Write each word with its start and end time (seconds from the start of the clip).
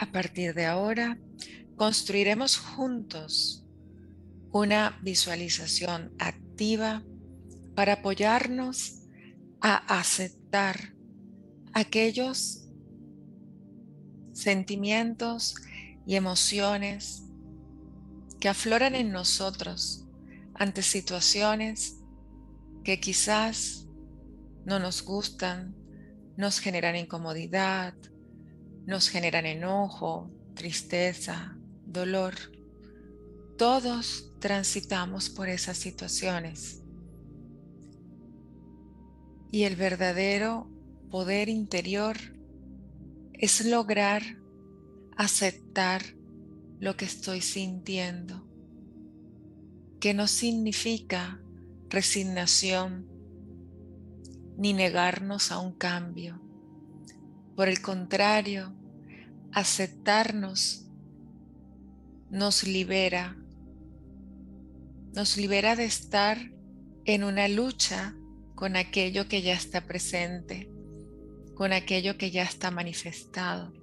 A 0.00 0.06
partir 0.06 0.54
de 0.54 0.64
ahora, 0.64 1.18
construiremos 1.76 2.56
juntos 2.56 3.66
una 4.50 4.98
visualización 5.02 6.14
activa 6.18 7.04
para 7.74 7.92
apoyarnos 7.92 9.02
a 9.60 9.98
aceptar 9.98 10.94
aquellos 11.74 12.66
sentimientos 14.32 15.54
y 16.06 16.14
emociones 16.14 17.26
que 18.40 18.48
afloran 18.48 18.94
en 18.94 19.12
nosotros 19.12 20.08
ante 20.54 20.80
situaciones 20.80 22.00
que 22.84 23.00
quizás 23.00 23.86
no 24.64 24.78
nos 24.78 25.02
gustan, 25.02 25.76
nos 26.38 26.58
generan 26.58 26.96
incomodidad, 26.96 27.92
nos 28.86 29.08
generan 29.08 29.46
enojo, 29.46 30.30
tristeza, 30.54 31.56
dolor. 31.86 32.34
Todos 33.56 34.32
transitamos 34.38 35.30
por 35.30 35.48
esas 35.48 35.76
situaciones. 35.76 36.82
Y 39.52 39.64
el 39.64 39.76
verdadero 39.76 40.70
poder 41.10 41.48
interior 41.48 42.16
es 43.34 43.64
lograr 43.64 44.22
aceptar 45.16 46.02
lo 46.78 46.96
que 46.96 47.04
estoy 47.04 47.40
sintiendo, 47.40 48.46
que 50.00 50.14
no 50.14 50.26
significa 50.26 51.40
resignación 51.90 53.06
ni 54.56 54.72
negarnos 54.72 55.52
a 55.52 55.58
un 55.58 55.72
cambio. 55.72 56.40
Por 57.60 57.68
el 57.68 57.82
contrario, 57.82 58.72
aceptarnos 59.52 60.86
nos 62.30 62.66
libera, 62.66 63.36
nos 65.12 65.36
libera 65.36 65.76
de 65.76 65.84
estar 65.84 66.38
en 67.04 67.22
una 67.22 67.48
lucha 67.48 68.16
con 68.54 68.76
aquello 68.76 69.28
que 69.28 69.42
ya 69.42 69.52
está 69.52 69.84
presente, 69.84 70.70
con 71.54 71.74
aquello 71.74 72.16
que 72.16 72.30
ya 72.30 72.44
está 72.44 72.70
manifestado. 72.70 73.74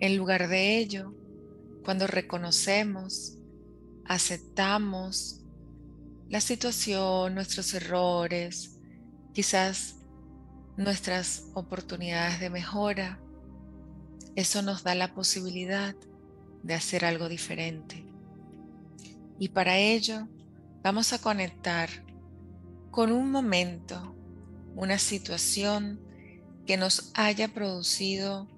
En 0.00 0.16
lugar 0.16 0.48
de 0.48 0.78
ello, 0.78 1.14
cuando 1.84 2.08
reconocemos, 2.08 3.38
aceptamos 4.06 5.40
la 6.28 6.40
situación, 6.40 7.32
nuestros 7.36 7.72
errores, 7.74 8.80
quizás 9.32 9.95
nuestras 10.76 11.48
oportunidades 11.54 12.40
de 12.40 12.50
mejora, 12.50 13.18
eso 14.34 14.62
nos 14.62 14.84
da 14.84 14.94
la 14.94 15.14
posibilidad 15.14 15.94
de 16.62 16.74
hacer 16.74 17.04
algo 17.04 17.28
diferente. 17.28 18.04
Y 19.38 19.48
para 19.48 19.78
ello 19.78 20.28
vamos 20.82 21.12
a 21.12 21.18
conectar 21.20 21.88
con 22.90 23.12
un 23.12 23.30
momento, 23.30 24.14
una 24.74 24.98
situación 24.98 26.00
que 26.66 26.76
nos 26.76 27.10
haya 27.14 27.48
producido 27.48 28.48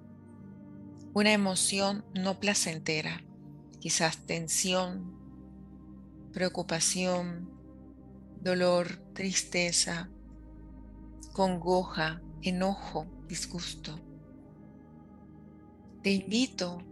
una 1.15 1.33
emoción 1.33 2.05
no 2.15 2.39
placentera, 2.39 3.23
quizás 3.81 4.19
tensión, 4.19 5.17
preocupación, 6.33 7.51
dolor, 8.41 9.01
tristeza, 9.15 10.11
congoja, 11.39 12.21
enojo, 12.43 13.07
disgusto. 13.29 13.97
Te 16.03 16.11
invito 16.11 16.83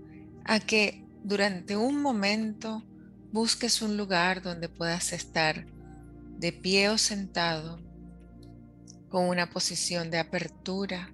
a 0.44 0.61
que 0.61 1.05
durante 1.25 1.77
un 1.77 2.00
momento 2.00 2.84
busques 3.33 3.83
un 3.83 3.97
lugar 3.97 4.42
donde 4.42 4.69
puedas 4.69 5.12
estar 5.12 5.67
de 6.39 6.52
pie 6.52 6.90
o 6.90 6.96
sentado, 6.96 7.80
con 9.08 9.29
una 9.29 9.51
posición 9.51 10.12
de 10.12 10.20
apertura, 10.20 11.12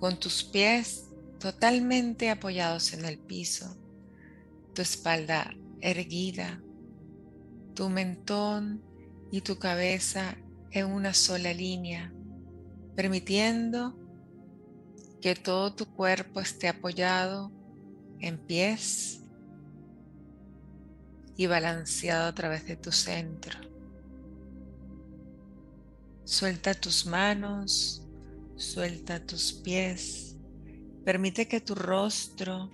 con 0.00 0.18
tus 0.18 0.42
pies 0.42 1.04
totalmente 1.38 2.28
apoyados 2.28 2.92
en 2.92 3.04
el 3.04 3.20
piso, 3.20 3.78
tu 4.74 4.82
espalda 4.82 5.54
erguida, 5.80 6.60
tu 7.74 7.88
mentón 7.88 8.82
y 9.30 9.42
tu 9.42 9.60
cabeza 9.60 10.36
en 10.72 10.86
una 10.86 11.14
sola 11.14 11.54
línea, 11.54 12.12
permitiendo 12.98 13.96
que 15.20 15.36
todo 15.36 15.72
tu 15.72 15.86
cuerpo 15.86 16.40
esté 16.40 16.66
apoyado 16.66 17.52
en 18.18 18.38
pies 18.38 19.22
y 21.36 21.46
balanceado 21.46 22.26
a 22.26 22.34
través 22.34 22.66
de 22.66 22.74
tu 22.74 22.90
centro. 22.90 23.56
Suelta 26.24 26.74
tus 26.74 27.06
manos, 27.06 28.02
suelta 28.56 29.24
tus 29.24 29.52
pies. 29.52 30.36
Permite 31.04 31.46
que 31.46 31.60
tu 31.60 31.76
rostro 31.76 32.68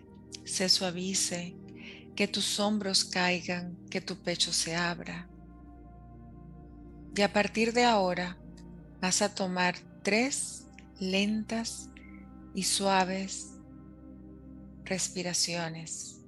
se 0.47 0.71
suavice, 0.71 1.55
que 2.17 2.29
tus 2.29 2.59
hombros 2.61 3.05
caigan, 3.05 3.77
que 3.91 4.01
tu 4.01 4.17
pecho 4.17 4.55
se 4.55 4.75
abra. 4.75 5.29
Y 7.15 7.21
a 7.21 7.31
partir 7.31 7.75
de 7.75 7.85
ahora 7.85 8.39
vas 9.03 9.21
a 9.21 9.35
tomar 9.35 9.75
tres 10.05 10.69
lentas 11.01 11.91
y 12.55 12.65
suaves 12.65 13.55
respiraciones, 14.85 16.21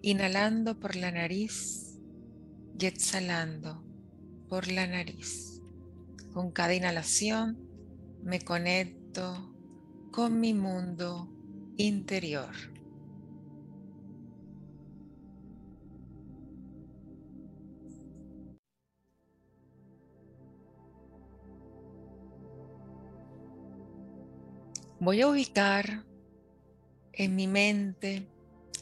inhalando 0.00 0.80
por 0.80 0.96
la 0.96 1.12
nariz 1.12 1.98
y 2.78 2.86
exhalando 2.86 3.84
por 4.48 4.68
la 4.68 4.86
nariz. 4.86 5.60
Con 6.32 6.50
cada 6.50 6.74
inhalación 6.74 7.58
me 8.22 8.40
conecto 8.40 9.54
con 10.10 10.40
mi 10.40 10.54
mundo 10.54 11.30
interior. 11.76 12.75
Voy 24.98 25.20
a 25.20 25.28
ubicar 25.28 26.04
en 27.12 27.36
mi 27.36 27.46
mente 27.46 28.26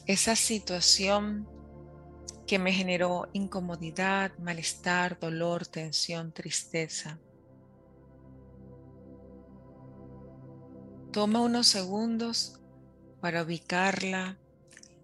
esa 0.07 0.37
situación 0.37 1.45
que 2.47 2.57
me 2.57 2.71
generó 2.71 3.27
incomodidad, 3.33 4.31
malestar, 4.37 5.19
dolor, 5.19 5.67
tensión, 5.67 6.31
tristeza. 6.31 7.19
Toma 11.11 11.41
unos 11.41 11.67
segundos 11.67 12.61
para 13.19 13.43
ubicarla, 13.43 14.37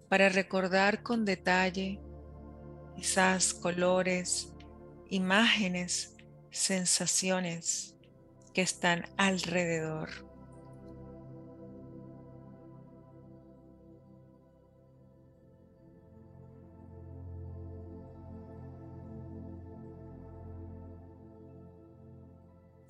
para 0.08 0.30
recordar 0.30 1.02
con 1.02 1.26
detalle 1.26 2.00
esas 2.96 3.52
colores, 3.52 4.54
imágenes, 5.10 6.16
sensaciones 6.50 7.96
que 8.54 8.62
están 8.62 9.04
alrededor. 9.18 10.32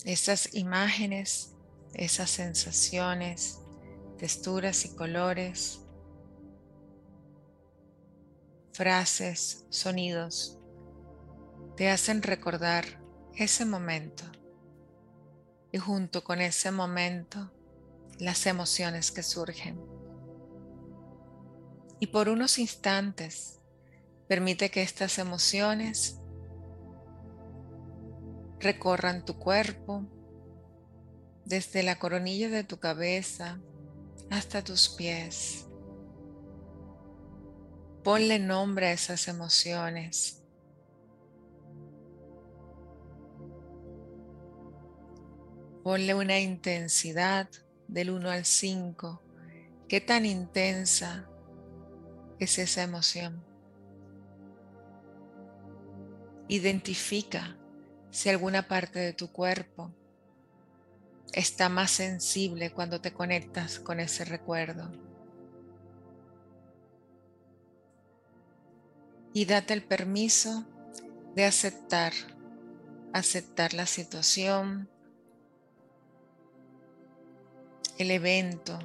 Esas 0.04 0.54
imágenes 0.54 1.52
esas 1.94 2.30
sensaciones, 2.30 3.60
texturas 4.18 4.84
y 4.84 4.94
colores, 4.94 5.80
frases, 8.72 9.66
sonidos, 9.68 10.58
te 11.76 11.90
hacen 11.90 12.22
recordar 12.22 12.84
ese 13.34 13.64
momento 13.64 14.24
y 15.70 15.78
junto 15.78 16.22
con 16.24 16.40
ese 16.40 16.70
momento 16.70 17.52
las 18.18 18.46
emociones 18.46 19.10
que 19.10 19.22
surgen. 19.22 19.80
Y 21.98 22.08
por 22.08 22.28
unos 22.28 22.58
instantes 22.58 23.60
permite 24.28 24.70
que 24.70 24.82
estas 24.82 25.18
emociones 25.18 26.18
recorran 28.62 29.24
tu 29.24 29.38
cuerpo, 29.38 30.06
desde 31.44 31.82
la 31.82 31.98
coronilla 31.98 32.48
de 32.48 32.64
tu 32.64 32.78
cabeza 32.78 33.60
hasta 34.30 34.62
tus 34.62 34.88
pies. 34.88 35.66
Ponle 38.04 38.38
nombre 38.38 38.86
a 38.88 38.92
esas 38.92 39.28
emociones. 39.28 40.42
Ponle 45.82 46.14
una 46.14 46.38
intensidad 46.38 47.48
del 47.88 48.10
1 48.10 48.30
al 48.30 48.44
5 48.44 49.22
¿Qué 49.92 50.00
tan 50.00 50.24
intensa 50.24 51.28
es 52.38 52.58
esa 52.58 52.82
emoción? 52.82 53.44
Identifica 56.48 57.58
si 58.12 58.28
alguna 58.28 58.68
parte 58.68 59.00
de 59.00 59.14
tu 59.14 59.32
cuerpo 59.32 59.90
está 61.32 61.70
más 61.70 61.90
sensible 61.90 62.70
cuando 62.70 63.00
te 63.00 63.14
conectas 63.14 63.80
con 63.80 64.00
ese 64.00 64.26
recuerdo. 64.26 64.92
Y 69.32 69.46
date 69.46 69.72
el 69.72 69.82
permiso 69.82 70.66
de 71.34 71.46
aceptar, 71.46 72.12
aceptar 73.14 73.72
la 73.72 73.86
situación, 73.86 74.90
el 77.96 78.10
evento, 78.10 78.78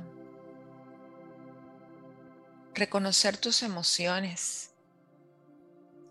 reconocer 2.73 3.35
tus 3.35 3.61
emociones 3.61 4.71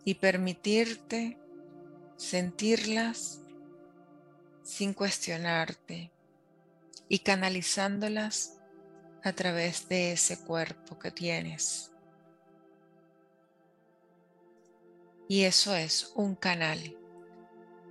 y 0.04 0.16
permitirte 0.16 1.38
sentirlas 2.16 3.40
sin 4.62 4.94
cuestionarte 4.94 6.10
y 7.08 7.20
canalizándolas 7.20 8.58
a 9.22 9.32
través 9.32 9.88
de 9.88 10.12
ese 10.12 10.38
cuerpo 10.40 10.98
que 10.98 11.10
tienes. 11.10 11.92
Y 15.28 15.42
eso 15.42 15.74
es 15.74 16.12
un 16.14 16.34
canal. 16.34 16.96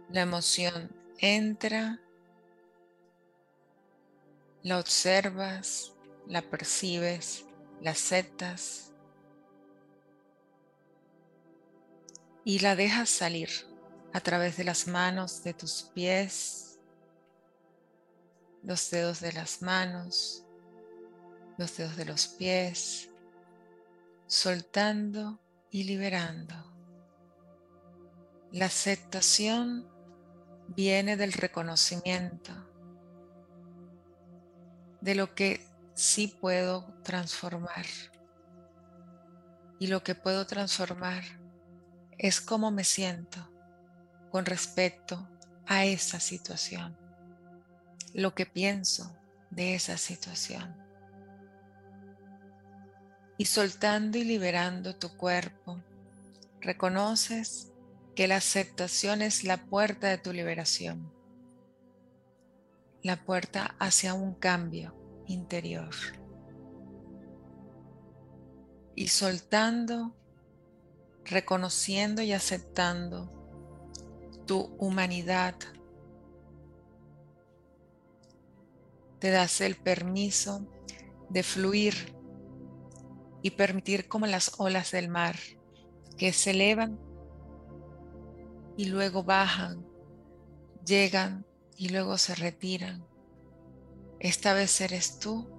La 0.09 0.21
emoción 0.21 0.89
entra, 1.17 1.99
la 4.63 4.79
observas, 4.79 5.93
la 6.27 6.41
percibes, 6.41 7.45
la 7.81 7.91
aceptas 7.91 8.91
y 12.43 12.59
la 12.59 12.75
dejas 12.75 13.09
salir 13.09 13.74
a 14.15 14.21
través 14.21 14.55
de 14.55 14.63
las 14.63 14.87
manos 14.87 15.43
de 15.43 15.53
tus 15.53 15.91
pies, 15.93 16.79
los 18.63 18.89
dedos 18.89 19.19
de 19.19 19.33
las 19.33 19.61
manos, 19.61 20.45
los 21.57 21.75
dedos 21.75 21.97
de 21.97 22.05
los 22.05 22.27
pies, 22.27 23.09
soltando 24.25 25.41
y 25.69 25.83
liberando. 25.83 26.55
La 28.53 28.67
aceptación 28.67 29.85
viene 30.69 31.17
del 31.17 31.33
reconocimiento 31.33 32.53
de 35.01 35.15
lo 35.15 35.35
que 35.35 35.67
sí 35.93 36.37
puedo 36.39 36.85
transformar. 37.03 37.85
Y 39.77 39.87
lo 39.87 40.03
que 40.03 40.15
puedo 40.15 40.47
transformar 40.47 41.21
es 42.17 42.39
cómo 42.39 42.71
me 42.71 42.85
siento 42.85 43.51
con 44.35 44.45
respecto 44.45 45.29
a 45.65 45.85
esa 45.85 46.19
situación, 46.19 46.97
lo 48.13 48.35
que 48.35 48.45
pienso 48.45 49.15
de 49.49 49.75
esa 49.75 49.97
situación. 49.97 50.75
Y 53.37 53.45
soltando 53.45 54.17
y 54.17 54.25
liberando 54.25 54.93
tu 54.97 55.15
cuerpo, 55.15 55.81
reconoces 56.59 57.71
que 58.13 58.27
la 58.27 58.35
aceptación 58.35 59.21
es 59.21 59.45
la 59.45 59.67
puerta 59.67 60.09
de 60.09 60.17
tu 60.17 60.33
liberación, 60.33 61.13
la 63.03 63.23
puerta 63.23 63.77
hacia 63.79 64.15
un 64.15 64.33
cambio 64.33 65.23
interior. 65.27 65.95
Y 68.95 69.07
soltando, 69.07 70.13
reconociendo 71.23 72.21
y 72.21 72.33
aceptando 72.33 73.31
tu 74.45 74.75
humanidad. 74.77 75.55
Te 79.19 79.31
das 79.31 79.61
el 79.61 79.75
permiso 79.75 80.67
de 81.29 81.43
fluir 81.43 82.15
y 83.41 83.51
permitir 83.51 84.07
como 84.07 84.27
las 84.27 84.59
olas 84.59 84.91
del 84.91 85.09
mar 85.09 85.35
que 86.17 86.33
se 86.33 86.51
elevan 86.51 86.99
y 88.77 88.85
luego 88.85 89.23
bajan, 89.23 89.85
llegan 90.85 91.45
y 91.77 91.89
luego 91.89 92.17
se 92.17 92.35
retiran. 92.35 93.05
Esta 94.19 94.53
vez 94.53 94.79
eres 94.81 95.19
tú 95.19 95.49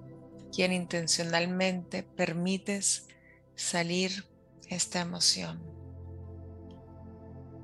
quien 0.53 0.73
intencionalmente 0.73 2.03
permites 2.03 3.07
salir 3.55 4.25
esta 4.69 5.01
emoción 5.01 5.77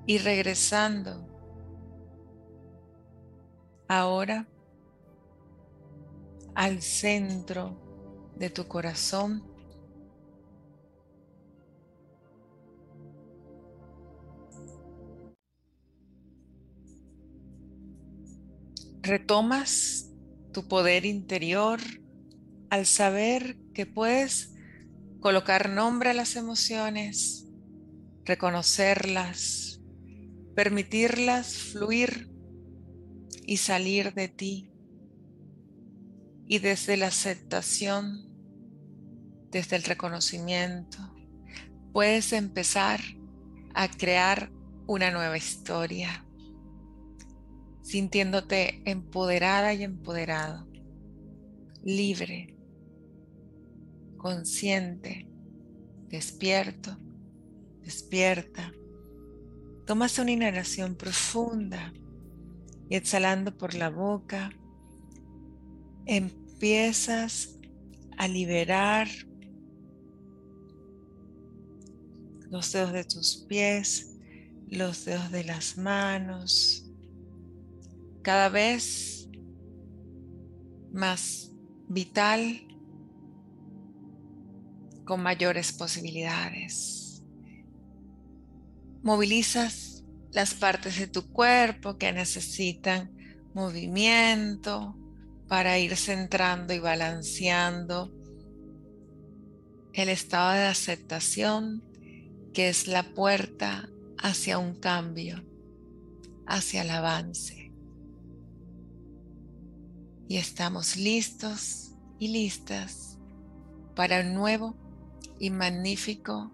y 0.06 0.18
regresando 0.18 1.28
ahora 3.88 4.48
al 6.56 6.82
centro 6.82 8.32
de 8.36 8.50
tu 8.50 8.68
corazón. 8.68 9.44
Retomas 19.02 20.10
tu 20.54 20.68
poder 20.68 21.06
interior 21.06 21.80
al 22.70 22.86
saber 22.86 23.58
que 23.74 23.86
puedes 23.86 24.54
colocar 25.20 25.70
nombre 25.70 26.12
a 26.12 26.14
las 26.14 26.36
emociones, 26.36 27.48
reconocerlas, 28.24 29.83
permitirlas 30.56 31.58
fluir 31.58 32.30
y 33.46 33.58
salir 33.58 34.14
de 34.14 34.28
ti. 34.28 34.70
Y 36.46 36.60
desde 36.60 36.98
la 36.98 37.08
aceptación, 37.08 38.30
desde 39.50 39.76
el 39.76 39.84
reconocimiento, 39.84 40.98
puedes 41.92 42.34
empezar 42.34 43.00
a 43.74 43.88
crear 43.88 44.52
una 44.86 45.10
nueva 45.10 45.38
historia, 45.38 46.26
sintiéndote 47.82 48.82
empoderada 48.86 49.74
y 49.74 49.84
empoderado, 49.84 50.68
libre, 51.84 52.56
consciente, 54.18 55.28
despierto, 56.10 56.98
despierta 57.82 58.72
Tomas 59.86 60.18
una 60.18 60.32
inhalación 60.32 60.96
profunda 60.96 61.94
y 62.90 62.96
exhalando 62.96 63.58
por 63.58 63.74
la 63.74 63.90
boca, 63.90 64.50
empiezas 66.06 67.60
a 68.18 68.28
liberar 68.30 69.10
los 72.50 72.72
dedos 72.72 72.94
de 72.94 73.04
tus 73.04 73.46
pies, 73.50 74.16
los 74.70 75.04
dedos 75.04 75.32
de 75.32 75.44
las 75.44 75.78
manos, 75.78 76.90
cada 78.22 78.48
vez 78.48 79.28
más 80.94 81.52
vital, 81.90 82.68
con 85.04 85.22
mayores 85.22 85.74
posibilidades 85.74 87.03
movilizas 89.04 90.04
las 90.32 90.54
partes 90.54 90.98
de 90.98 91.08
tu 91.08 91.28
cuerpo 91.28 91.98
que 91.98 92.12
necesitan 92.12 93.12
movimiento 93.54 94.96
para 95.48 95.78
ir 95.78 95.96
centrando 95.98 96.74
y 96.74 96.80
balanceando 96.80 98.12
el 99.94 100.10
estado 100.10 100.54
de 100.54 100.66
aceptación 100.66 101.84
que 102.54 102.70
es 102.70 102.88
la 102.88 103.04
puerta 103.14 103.90
hacia 104.18 104.58
un 104.58 104.76
cambio, 104.76 105.44
hacia 106.48 106.84
el 106.84 106.90
avance. 106.90 107.72
Y 110.28 110.38
estamos 110.38 110.96
listos 110.96 111.92
y 112.20 112.30
listas 112.30 113.20
para 113.96 114.22
un 114.22 114.34
nuevo 114.34 114.76
y 115.40 115.50
magnífico 115.50 116.52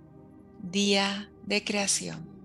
día 0.64 1.32
de 1.46 1.64
creación. 1.64 2.39